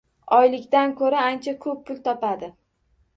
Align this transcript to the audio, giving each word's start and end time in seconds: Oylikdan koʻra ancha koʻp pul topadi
Oylikdan 0.35 0.95
koʻra 1.01 1.19
ancha 1.31 1.53
koʻp 1.65 1.83
pul 1.91 1.99
topadi 2.09 2.51